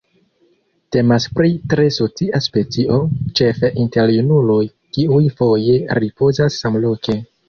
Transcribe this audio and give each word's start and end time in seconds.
Temas 0.95 1.25
pri 1.39 1.49
tre 1.73 1.83
socia 1.97 2.39
specio, 2.45 2.97
ĉefe 3.39 3.69
inter 3.83 4.13
junuloj 4.15 4.63
kiuj 4.97 5.21
foje 5.43 5.77
ripozas 6.01 6.59
samloke. 6.65 7.17